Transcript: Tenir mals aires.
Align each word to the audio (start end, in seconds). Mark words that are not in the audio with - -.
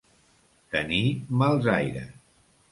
Tenir 0.77 1.03
mals 1.43 1.71
aires. 1.77 2.13